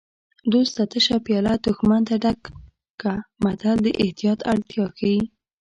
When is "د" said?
3.83-3.87